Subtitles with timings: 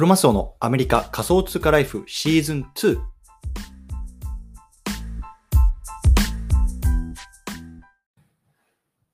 [0.00, 2.98] クロマスオのアメリカ仮想通貨ライフシーズン2。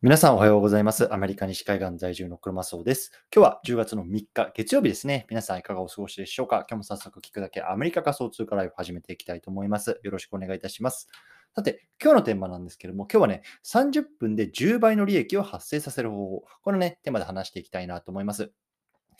[0.00, 1.12] 皆さんおはようございます。
[1.12, 3.10] アメリカ西海岸在住のクロマスオです。
[3.34, 5.26] 今日は10月の3日月曜日ですね。
[5.28, 6.58] 皆さんいかがお過ごしでしょうか？
[6.58, 9.98] 今日も早速聞くだけアメリカ仮想通貨ライフ始めていきたいと思います。
[10.04, 11.08] よろしくお願いいたします。
[11.56, 16.44] さて、今日のテーマなんですけども、今日はね、30分で10倍の利益を発生させる方法。
[16.62, 18.52] このね、テーマで話していきたいなと思います。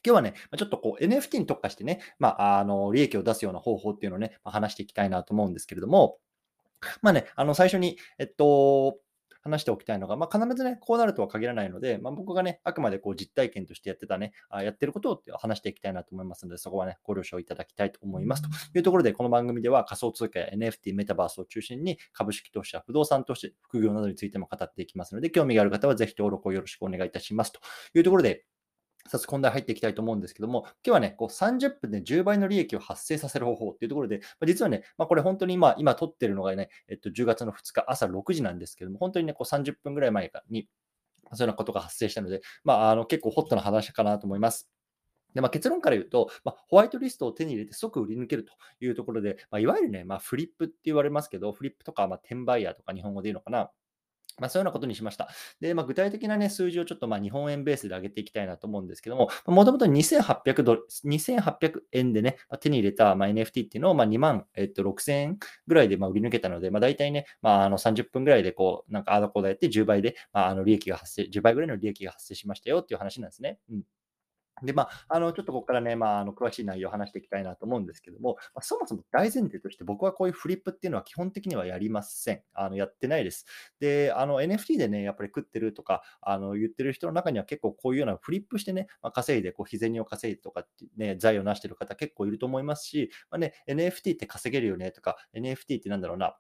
[0.05, 6.19] 今日はね、まあちょっとこう NFT に特化してね、まあ、あの、利益を出すような方法っていうのをね、まあ話していきたいなと思うんですけれども、
[7.03, 8.99] まあね、あの、最初に、えっと、
[9.47, 18.43] 話しておきたいのが、まあ、必ずね、こうなるとは限らないので、まあ、僕がね、あくまでこう実体験としてやってたね、あやってることをって話していきたいなと思いますので、そこはね、ご了承いただきたいと思います。
[18.43, 27.53] というところで、この番組では仮想通貨や NFT、メタバースを中心に株式投資や不動産投資、副業などについても語っていきますので、興味がある方はぜひ登録をよろしくお願いいたします。
[27.53, 27.61] と
[27.95, 28.45] いうところで、
[29.09, 40.69] 早速本題入っていきたいと思うんですけども、今日はね、こう30分で10倍の利益を発生させる方法っていうところで、まあ、実はね、まあ、これ本当に今、今撮ってるのがね、えっと、10月の2日朝6時なんですけども、本当にね、こう30分ぐらい前かに、
[41.33, 44.69] そういうようなことが発生したので、まあ、あの結構ホットな話かなと思います。
[45.35, 53.71] でまあ、結論から言うと、まあ、ホワイトリストを手に入れて即売り抜けるというところで、まあ、いわゆるね、まあ、フリップって言われますけど、フリップとか、まあ、転売ヤーとか日本語で言うのかな。
[54.39, 55.29] まあ、そういうようなことにしました。
[55.61, 73.59] で、まあ、具体的な、ね、数字をちょっとまあ日本円ベースで上げていきたいなと思うんですけども、もともと2800ドル、2800円でね、まあ、手に入れたまあ NFT っていうのをまあ2万、えっと、6000円ぐらいでまあ売り抜けたので、まあ、大体ね、まあ、あの30分ぐらいでこう、なんかあだこうだやって10倍で、まあ、あの利益が発生、10倍ぐらいの利益が発生しましたよっていう話なんですね。
[73.71, 73.83] うん
[74.63, 82.43] で、まあ、あの、ちょっとここからね、まあ、あの、詳しい内容を話していきたいなと思うんですけども、まあ、そもそも大前提として僕はこういうフリップっていうのは基本的にはやりません。
[82.55, 83.45] あの、やってないです。
[83.81, 96.37] で、あの、NFT でね、やっぱり食ってるとか、あの、言ってる人の中には結構こういうようなフリップしてね、まあ、稼いで、こう、日銭を稼いでとかってね、財を成してる方結構いると思いますし、まあね、NFT って稼げるよねとか、NFT ってなんだろうな、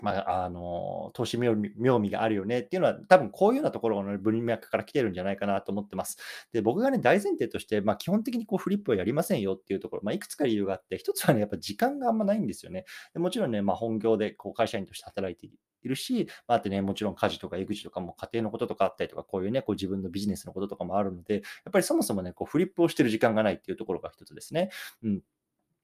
[0.00, 6.18] まあ、あの、投資妙味があるよねっていうのは、多分こういうようなところの文脈から来てるんじゃないかなと思ってます。
[6.52, 12.84] で、僕がね、大前提として、まあ、基本的にこうフリップをやりませんよっていうところ、まあ、いくつか理由があって、一つはね、やっぱ時間があんまないんですよね。
[13.12, 15.58] でもちろんね、まあ、本業でこう会社員として働いている。
[15.94, 24.70] し、まあ、あってね、もちろん家事とか育児とかも家庭のこととかあったりとか、こういうね、こう自分のビジネスのこととかもあるので、やっぱりそもそもね、こうフリップをしてる時間がないっていうところが一つですね。
[25.02, 25.20] うん。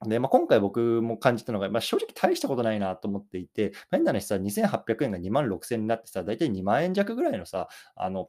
[0.07, 8.29] で、まあ、今回僕も感じたのが、まあ、正直大したことないなと思っていて、変な話さ、2800円が2万6000円になってさ、大体2万円弱ぐらいのさ、あの、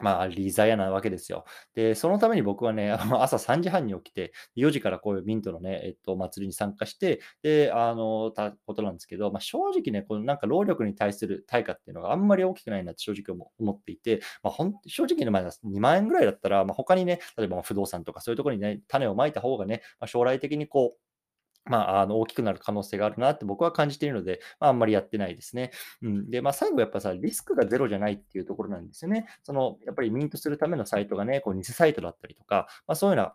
[0.00, 1.44] まあ、リザヤなわけですよ。
[1.74, 21.09] で、そのために僕はね、あの朝3時半に起きて、4時からこういうミントのね、えっと、祭りに参加して、で、あの、たことなんですけど、まあ、正直ね、このなんか労力に対する対価っていうのがあんまり大きくないなって正直思っていて、まあ、ほん正直の前は2万円ぐらいだったら、まあ、他にね、例えば不動産とかそういうところにね、種をまいた方がね、まあ、将来的にこう、
[21.64, 25.70] まあ、あの大きくなる可能性があるなって僕は感じているので、まあ、あんまりやってないですね。
[26.02, 29.26] うん、で、まあ、最後やっぱさ、リスクがゼロじゃないっていうところなんですよね。
[29.42, 33.34] その、やっぱりミントするためのサイトがね、こう偽サイトだったりとか、まあ、そういうような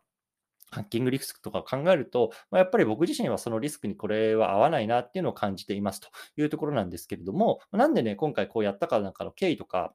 [0.72, 9.94] ハッキングリスクとかを考えると、まあ、やっぱり僕自身はそのリスクにこれは合わないなっていうのを感じていますというところなんですけれども、なんでね、今回こうやったかなんかの経緯とか、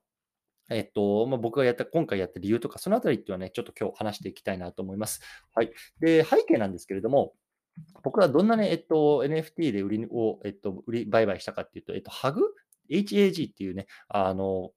[0.71, 5.21] えっと、まあ、僕がやった、今回やった理由とか、そのあたりっていうのはね、ちょっと今日話していきたいなと思います。
[5.53, 5.73] はい。
[5.99, 7.35] で、背景なんですけれども、
[8.03, 12.43] 僕はどんなね、えっと、NFT で売りを、えっと、売り売買したかっていうと、えっと、ハグ
[12.91, 14.71] ?HAG っていうね、あの、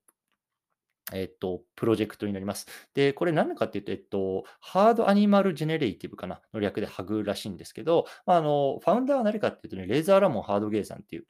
[1.12, 2.68] えっと、プロジェクトになります。
[2.94, 6.42] で、これ何かっていうと、えっと、ハードアニマルジェネレイティブかな？
[6.54, 11.26] の略でハグらしいんですけど、まあ、あの、ファウンダーは何かっていうとね、レーザーラモンハードゲーさんっていう、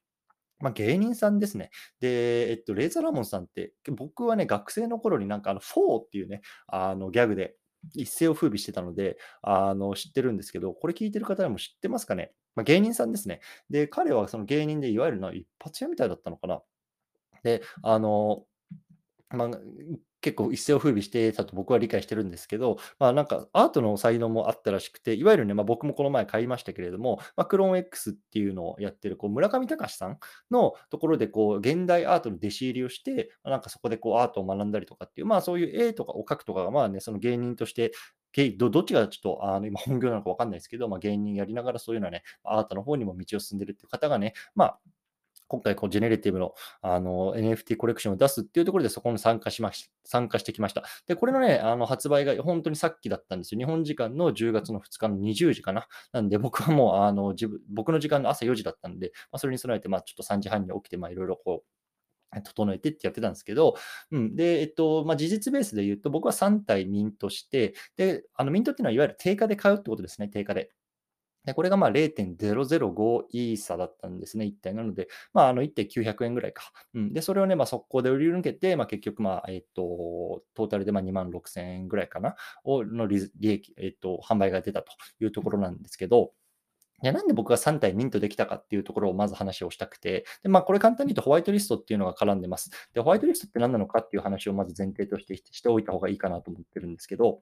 [0.60, 1.72] まあ、芸人さんですね。
[2.00, 7.56] で、えっと、レーザーラモンさんって、僕はね、学生の頃になんかあの、フォーっていうね、あの、ギャグで、
[7.94, 12.34] 一世を風靡してたので、あの、知ってるんですけど、これ聞いてる方でも知ってますかね？
[12.56, 13.42] まあ、芸人さんですね。
[13.70, 16.62] で、彼はその芸人でいわゆるな一発屋みたいだったのかな？
[17.44, 18.46] で、あの、
[19.30, 19.50] まあ、
[20.24, 30.18] 結構一世を風靡してたと僕は理解してるんですけど、まあ、なんかアートの才能もあったらしくて、いわゆるね、まあ、僕もこの前買いましたけれども、まあ、クローン X っていうのをやってるこう村上隆さん
[30.50, 37.92] のところでこう現代アートの弟子入りをして、あなんかそこでこうアートを学んだりとかっていう、まあそういう絵とかを描くとかが、まあね、その芸人として
[38.58, 44.80] どどっちがちょっとあの今本業なのか分かんないですけど、まあ、芸人やりながらそういうのはね、アートの方にも道を進んでるっていう方がね、まあ、
[45.54, 50.84] 今回こうジェネレティブのあの NFT コレクションを出すっていうところでそこに参加しまし参加してきました。
[51.06, 53.60] で、これのね、あの発売が本当にさっきだったんですよ。
[53.60, 55.88] 日本時間の10月の2日の20時かな。
[56.12, 63.76] なんで僕はもうあの自分僕の時間の朝4時だったんで、まあ、それに備えてまあちょっと3時半に起きてまあいろいろこう整えてってやってたんですけど、
[64.12, 64.36] うん。
[64.36, 70.72] で、えっと、まあ、事実ベースで言うと、僕は3体ミントして、で、あのミントっていうのは、いわゆる定価で買うってことですね、定価で。
[71.46, 74.74] で、これがまあ0.005イーサだったんですね、1体。
[74.74, 76.72] なので、まあ、あの1体900円ぐらいか。
[76.94, 77.14] うん。
[77.14, 86.34] で、それをね、まあ、速攻で売り抜けて、まあ、結局、まあ、えっと、トータルでまあ2万6000円ぐらいかな、をの利益、えっと、販売が出たというところなんですけど、
[87.04, 92.70] いや、なんで僕が3体ミントできたかっていうところをまず話をしたくて、で、まあ、これ簡単に言うとホワイトリストっていうのが絡んでます。
[92.94, 97.42] で、ホワイトリストって何なのかっていう話をまず前提としてしておいた方がいいかなと思ってるんですけど、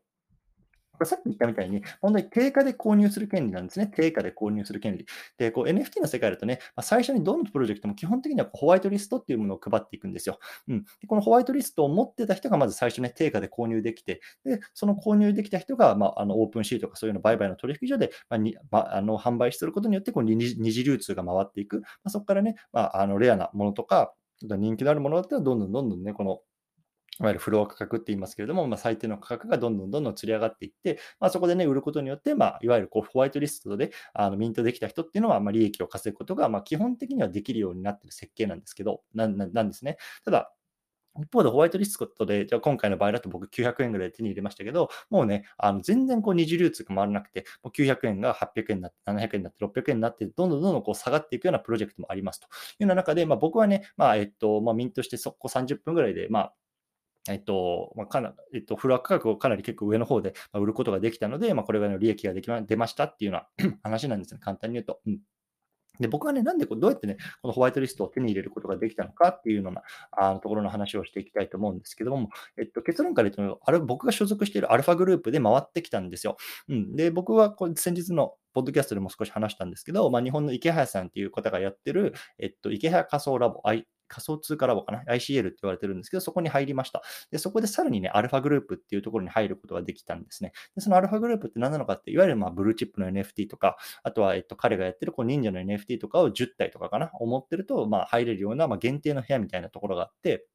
[1.02, 3.88] これさっき言ったみたいに、本当に定価で購入する権利なんですね。
[3.88, 5.08] 定価で購入する権利。
[5.40, 10.38] で、こう NFT の世界だとね、まあ、最初にどのプロジェクトも基本的にはホワイトリストっていうものを配っていくんですよ。
[10.68, 21.80] うん、でこのホワイトリストを持ってた人がまず最初ね、定価で購入できて、で、その購入できた人が、まあ、あのオープンシーとかそういうの売買の取引所で、まあにまあ、あの販売することによってこう二次流通が回っていく。
[21.80, 24.14] まあ、そこからね、まあ、あのレアなものとか、
[24.44, 26.42] 人気のあるものだったらどんどんどんどんね、この
[27.22, 39.98] いわゆるフロア価格って言いますけれども、まあ、最低の価格がどんどんどんどん釣り上がっていって、まあ、そこでね、売ることによって、まあ、いわゆるこうホワイトリストであのミントできた人っていうのは、まあ、利益を稼ぐことが、まあ、基本的にはできるようになっている設計なんですけど、ななんですね。
[40.26, 40.52] ただ、
[41.20, 56.54] 一方でホワイトリストで、じゃあ今回の場合だと僕900円ぐらい手に入れましたけど、もうね、あの全然こう二次流通が回らなくて、もう900円が800円になって、700円になって、600円になって、どんどんどんどんこう下がっていくようなプロジェクトもありますというような中で、まあ、僕はね、まあ、えっと、まあ、ミントしてそこ30分ぐらいで、まあ、
[57.30, 65.00] えっと、まあ、かなえっと、フロア価格をかなり結構上の方で売ることができたので、まあ、これぐらいの利益ができま出ましたっていうような 話なんですね、簡単に言うと。
[65.06, 65.20] うん
[66.00, 76.38] で僕はね、なんでこうどうやってね、このホワイトリストを手に入れることができたのかっていうようなあのところの話をしていきたいと思うんですけども、えっと、結論から言うと、あれ僕が所属しているアルファグループで回ってきたんですよ。
[76.70, 83.62] うん、で、僕はこう先日のポッドキャストでも少し話したんですけど、まあ、日本の池早さんっていう方がやってる、えっと、池早仮想ラボ、
[84.12, 87.02] 仮想通貨ラボかな ?ICL って言われてるんですけど、そこに入りました。
[87.32, 90.52] で、そこでさらにね、アルファグループっていうところに入ることができたんですね。
[90.76, 100.46] で、そのアルファグループって何なのかって、いわゆるまあブルーチップの NFT とか、あとは、えっと、彼がやってるこう忍者の NFT とかを10体とかかな、思ってると、まあ入れるような、まあ、限定の部屋みたいなところがあって、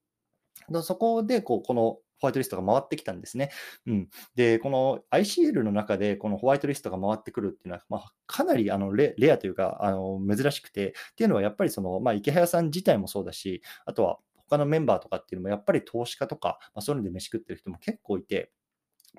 [0.83, 3.51] そこでこうこのホワイトリストが回ってきたんですね。
[3.87, 14.19] うん、で、この ICL の中でこのホワイトリストが回ってくるっていうのは、まあ、かなりあのレレアというかあの珍しくて、っていうのはやっぱりその、まあ、池早さん自体もそうだし、あとは
[14.49, 18.53] 他のメンバーとかっていうのもやっぱり投資家とか、まあ、そういうので飯食ってる人も結構いて、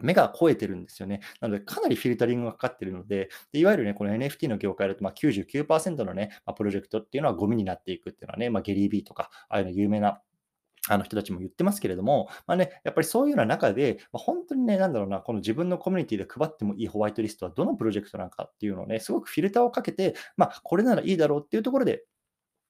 [0.01, 1.21] 目が超えてるんですよね。
[1.41, 10.21] なので、かなりフィルタリングがかかってるので、でいわゆるね、この NFT の業界だとまあ99%のね、まあ、プロジェクトっていうのはゴミになっていくっていうのはね、まあ、ゲリー・ビーとか、ああいうの有名な
[10.87, 22.03] あの人たちも言ってますけれども、まあね、やっぱりそういうような中で、まあ、本当にね、なんだろうな、この自分のコミュニティで配ってもいいホワイトリストはどのプロジェクトなのかっていうのをね、すごくフィルターをかけて、まあ、これならいいだろうっていうところで、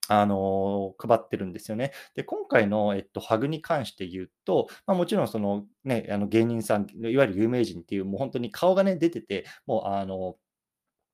[0.09, 1.91] あの配ってるんですよね。
[2.15, 10.37] で、今回の、えっと、ハグに関して言うと、まあ、もちろんその、ね、あの芸人さん、いわゆる有名人っていう、もう本当に顔がね、出てて、もうあの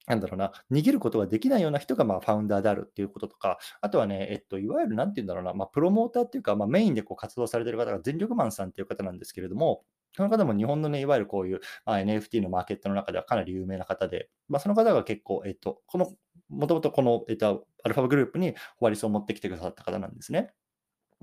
[0.05, 9.83] なんだろうな、逃げることができないような人がまあファウンダーであるっていうこととか、あとはね、えっと、いわゆるなんて言うんだろうな、まあ、プロモーターっていうか、まあ、メインでこう活動されてる方が全力マンさんっていう方なんですけれども、
[10.15, 16.11] その方も日本のね、いわゆるこういう、まあ、NFT のマーケットの中ではかなり有名な方で、まあ、その方が結構、えっと、この、
[16.49, 20.51] もともとこの、えっと、アルファグループにホワリスを持ってきてくださった方なんですね。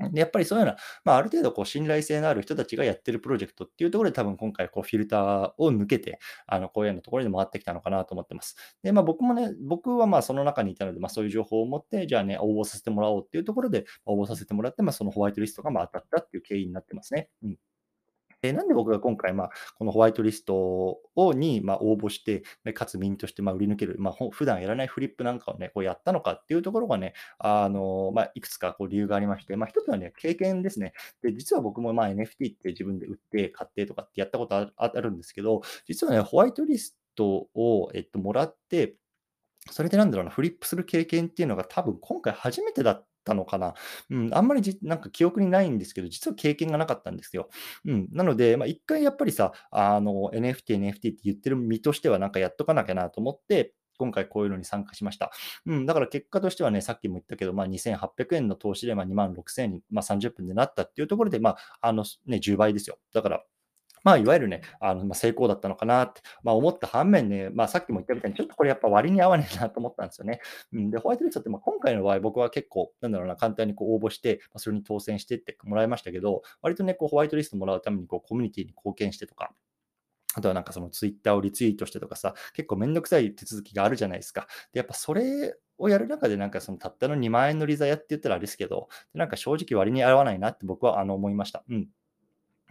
[0.08, 8.57] でやっぱりそういうような、まあ、ある程度こう信頼性のある人たちがやってるプロジェクトっていうところで多分今回こうフィルターを抜けて、あのこういうようなところで回ってきたのかなと思ってます。
[8.83, 17.28] で、まあ僕もね、僕はまあその中にいたので、まあそういう情報を持って、じゃあね、応募させてもらおうっていうところで応募させてもらって、まあそのホワイトリストがまあ当たったっていう経緯になってますね。
[17.42, 17.57] うん
[18.42, 22.42] で、なんで僕が今回、まあ、このホワイトリストをに、まあ、応募して、
[22.73, 30.92] かつミンとして、ま、売り抜ける、まあ、普段やらないフリップなんかをね、こうやったのかっていうところがね、あの、まあ、いくつかこう理由がありまして、まあ、一つはね、経験ですね。
[31.23, 38.94] で、実は僕もまあ NFT って自分で売って、買ってとかってやったことあるんですけど、実はね、ホワイトリストを、えっと、もらって、
[39.70, 43.75] それでなんだろうな、フリップする経験っていうのが多分今回初めてだったのかな。
[44.11, 47.49] うん、あんまりじなんか記憶にないんですけど、実は経験がなかったんですよ。
[47.85, 55.31] うん、なので、まあ、一回やっぱりさ、あの、NFT、NFT って言ってる身としてはなんかやっとかなきゃなと思って、今回こういうのに参加しました。
[55.67, 62.99] うん、だから結果としてはね、さっきも言ったけど、まあ、2800円の投資でま2万6000円に、まあ、30分でなったっていうところで、まあ、あのね、10倍ですよ。
[63.12, 63.45] だから、
[64.04, 70.40] まあ、いわゆるね、あのま、成功だったのかなって、まあ、思った反面ね、まあ、さっきも言ったみたいに、ちょっとこれやっぱ割に合わねえなと思ったんですよね。
[70.73, 79.52] うん、で、ホワイトリストって、まあ、今回の場合、僕は結構、なんだろうな、簡単にこう応募して、まあ、それに当選してってもらいましたけど、割とね、こうホワイトリストもらうためにこうコミュニティに貢献してとか、
[80.35, 84.47] あとはなんかそのツイッターをリツイートしてとかさ、結構めんどくさい手続きがあるじゃないですか。
[84.73, 91.64] で、やっぱそれをやる中で、なんかそのたったの2万円の利ザヤって言ったらあれですけど、なんか正直割に合わないなって僕はあの思いました。
[91.69, 91.88] うん。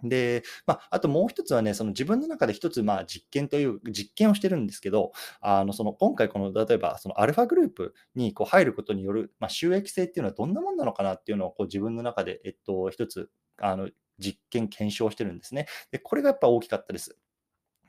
[0.03, 13.89] で、まあ、あともう一つはね、その自分の中で一つ、まあ、実験という実験をしてるんですけど、あの、その今回この、例えば、そのアルファグループにこう入ることによる、まあ、収益性っていうのはどんなもんなのかなっていうのをこう自分の中で、えっと、一つ、あの、
[14.19, 15.67] 実験、検証してるんですね。
[15.91, 17.17] で、これがやっぱ大きかったです。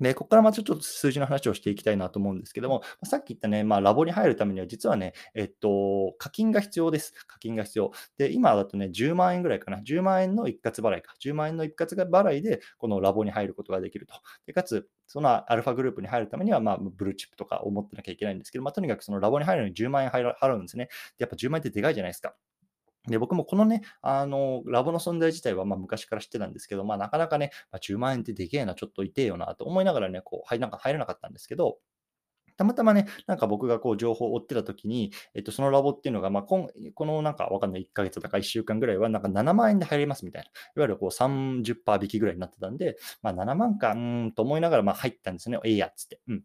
[0.01, 7.13] で、ここからまたちょっと数字の話をしていきたいなと思うんですけども、さっき言ったね、まあ、ラボに入るためには、実はね、えっと、課金が必要です。
[7.27, 7.93] 課金が必要。
[8.17, 9.79] で、今だとね、10万円ぐらいかな。
[9.79, 11.15] 10万円の一括払いか。
[11.23, 14.15] 10万円の一括払いで、このラボに入ることができると。
[14.47, 20.87] でかつ、そのアルファグループに入るためには、まあ、ブルーチップとかを持ってなきゃいけないんですけど、まあ、とにかくそのラボに入るのに10万円払うんですね。
[21.19, 22.35] でやっぱ10万円ってでかいじゃないですか。
[23.09, 31.79] で、僕もこのね、あの、ラボの存在自体は、ま、昔から知ってたんですけど、まあ、なかなかね、まあ、10万円ってでけえな、ちょっと痛えよなと思いながらね、こう、はい、なんか入らなかったんですけど、
[32.57, 40.49] たまたまね、なんか僕がこう情報を追ってた時に、えっと、そのラボっていうのが、まあ、こんこのなんかわかんない1ヶ月とか1週間ぐらいは、なんか7万円で入れますみたいな。
[40.49, 45.59] いわゆるこう30%引きぐらいになってたんで、まあ、7万か、うんと思いながら、まあ、入ったんですね。
[45.65, 46.21] ええやっつって。
[46.29, 46.45] うん。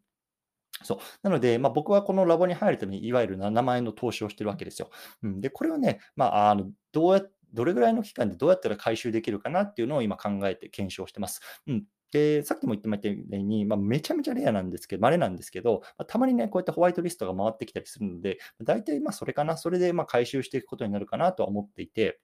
[0.84, 0.98] そう。
[1.24, 4.89] なので、まあ、僕はこのラボに入るために、いわゆる7万円の投資をしてるわけですよ。
[5.24, 7.22] うん、で、これをね、まあ、あの、どうや
[7.53, 11.39] どれぐらいの期間でどうやったら回収できるかなっていうのを今考えて検証してます。
[11.67, 11.86] うん。
[12.12, 22.20] で、さっきも言ってましたように、まあ、めちゃめちゃレアなんですけど、稀なんですけど、まあ、たまにね、こうやってホワイトリストが回ってきたりするので、大体まあそれかな、それでま回収していくことになるかなとは思っていて、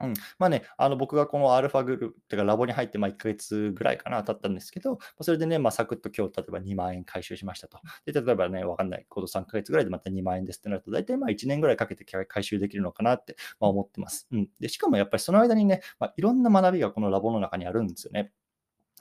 [0.00, 0.14] うん。
[0.38, 7.78] まあね、あの、僕がこのアルファグループてかラボに入って、ま、1ヶ月ぐらいかな、経ったんですけど、それでね、ま、サクッと今日例えば2万円回収しましたと。
[8.04, 14.26] で、例えばね、わかんない、この3ヶ月ぐらいでまた2万円ですってなると、大体まあ1年ぐらいかけて回収できるのかなって、ま、思ってます。
[14.32, 14.48] うん。
[14.60, 18.32] で、しかもやっぱりその間にね、ま、いろんな学びがこのラボの中にあるんですよね。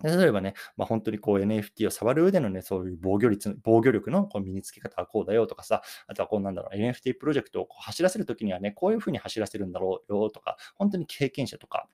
[0.04, 11.88] 例えばね、まあ、本当にこう NFT を触る上でのね、そういう防御率、防御力のこう身につけ方はこうだよとかさ、あとはこうなんだろう、NFT プロジェクトをこう走らせるときにはね、こういうふうに走らせるんだろうよとか、本当に経験者とか、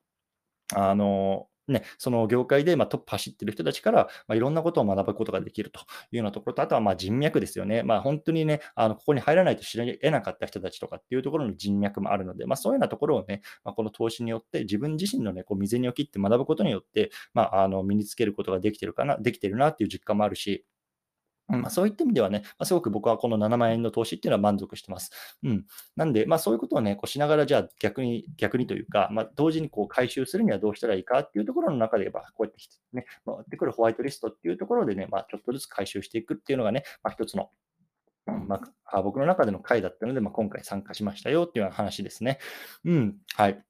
[0.73, 7.83] あの、ね、その業界でまトップ走ってる人たちから、まいろんなことを学ぶことができるというようなところと、あとはま人脈ですよね。
[7.83, 20.65] まあ、本当にね、あのここに入らないと知り得なかった人たちとかっていうところの人脈もあるので、まあ、そういうようなところをね、まあ、この投資によって自分自身のね、こう未然を切って学ぶことによって、まあ、あの身につけることができてるかな、できてるなっていう実感もあるし、
[21.57, 25.11] まあ、そういった意味ではね、まあ、すごく僕はこの7万円の投資っていうのは満足してます。
[25.43, 25.65] うん。
[25.95, 32.59] なんで、まあ、そういうことをね、こうしながら、じゃあ逆に、逆にというか、まあ、同時にこう回収するにはどうしたらいいかっていうところの中で言えば、こうやって
[32.93, 37.49] ね、回ってくるホワイトリストっていうところでね、まあ、ちょっとずつ回収していくっていうのがね、まあ、一つの
[38.25, 42.39] まあ、僕の中での回だったので、まあ、今回参加しましたよっていうような話ですね。
[42.85, 43.15] うん。
[43.35, 43.63] はい。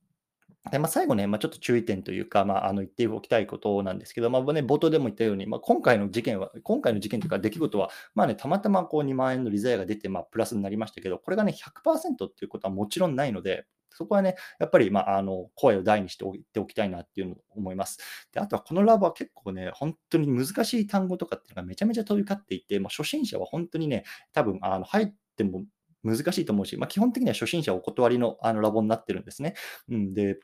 [0.69, 17.97] で、まあ、最後ね、まあ、ちょっと注意点というか、まあ、あの言っておきたいことなんですけど、まあね、冒頭でも言ったように、まあ、今回の事件は、今回の事件というか出来事は、まあね、たまたまこう2万円の利ザヤが出て、まあ、プラスになりましたけど、これがね、100%っていうことはもちろんないので、そこはね、やっぱり、まあ、あの声を大にしておいておきたいなっていうのを思います。
[18.31, 24.03] であとはこのラボは結構ね、本当に難しい単語とかっていうのがめちゃめちゃ飛び交っていて、まあ、初心者は本当にね、
[24.33, 25.63] 多分あの入っても
[26.03, 29.55] 難しいと思うし、まあ、基本的には初心者お断りのあのラボになってるんですね。
[29.89, 30.39] うん、で、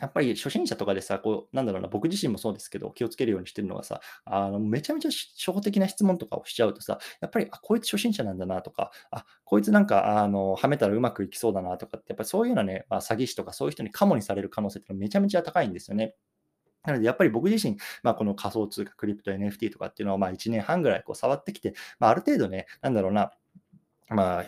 [0.00, 16.14] やっぱり初心者とかでさ、こう、なんだろうな、僕自身もそうですけど、気をつけるようにしてるのがさ、あの、めちゃめちゃ初歩的な質問とかをしちゃうとさ、やっぱり、あ、こいつ初心者なんだなとか、あ、こいつなんか、あの、はめたらうまくいきそうだなとかって、やっぱりそういうようなね、まあ、詐欺師とかそういう人にカモにされる可能性ってめちゃめちゃ高いんですよね。
[16.84, 23.32] なので、やっぱり僕自身、まあ、この仮想通貨、クリプト、NFT とかっていうのは、まあ、1年半ぐらいこう触ってきて、まあ、ある程度ね、なんだろうな、
[24.08, 24.44] まあ、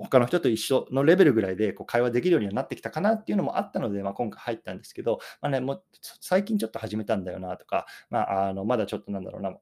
[0.00, 5.84] 他の人と一緒のレベルぐらいでこう会話できるようにはなってきたかなっていうのもあったので、まあ、今回入ったんですけど、まあね、もう
[6.20, 9.56] 最近ちょっと始めたんだよなとか、まあ、あのまだちょっとなんだろうな、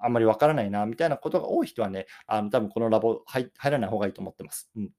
[0.00, 4.70] あんまりわからないなみたいなことが多い人はね、あの多分このラボ入らない方がいいと思ってます。
[4.76, 4.90] うん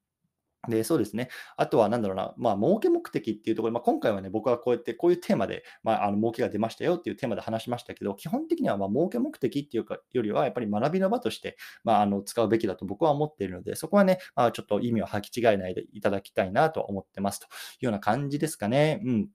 [0.68, 1.30] で、そうですね。
[1.56, 17.48] あとはなんだろうな、まあ、儲け目的っていうところ、まあ、今回はね、僕はこうやって、こういうテーマで、まあ、あの儲けが出ましたよっていうテーマで話しましたけど、基本的にはまあ儲け目的っていうかよりは、やっぱり学びの場として、まあ、あの使うべきだと僕は思っているので、そこはね、まあ、ちょっと意味を履き違えないでいただきたいなと思ってますとい
[17.82, 19.00] うような感じですかね。
[19.04, 19.28] うん。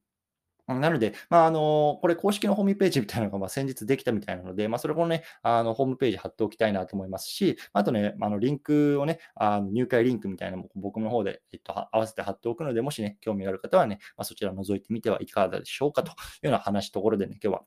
[0.68, 17.64] なので、まあ、あの、これ公式のホームページみたいなのが、ま、先日できたみたいなので、まあ、それもね、あの、ホームページ貼っておきたいなと思いますし、あとね、あの、リンクをね、あの入会リンクみたいなのも僕の方で、えっと、合わせて貼っておくので、もしね、興味がある方はね、まあ、そちら覗いてみてはいかがでしょうかというような話ところでね、今日は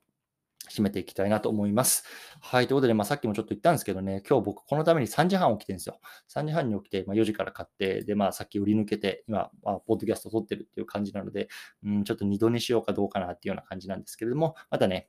[0.70, 2.04] 締めていきたいなと思います。
[2.40, 2.66] はい。
[2.66, 5.98] ということで、まあ、さっきもちょっと言ったんですけどね、今日僕このために3時半起きてるんですよ。
[6.34, 11.48] 3時半に起きて、まあ、4時から買って、で、まあ、さっき売り抜けて、今、まあ、ポッドキャスト撮ってるっていう感じなので、
[11.84, 15.08] うん、ちょっと二度寝しようかどうかなっていうような感じなんですけれども、またね、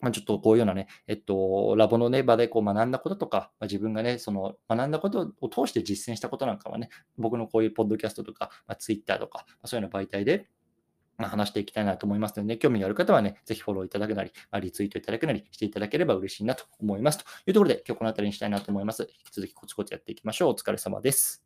[0.00, 10.48] まあ、ちょっとこういうようなね、えっと、ラボのね、場でこう学んだこととか、まあ、自分がね、その学んだことを通して実践したことなんかはね、僕のこういうポッドキャストとか、まあ、ツイッターとか、まあ、そういうような媒体で、
[11.18, 17.18] ま、話していきたいなと思いますので、ね、興味のある方はね、ぜひフォローいただくなり、まあ、リツイートいただくなりしていただければ嬉しいなと思います。
[17.18, 19.02] というところで、今日この辺りにしたいなと思います。
[19.02, 20.50] 引き続きコツコツやっていきましょう。
[20.50, 21.45] お疲れ様です。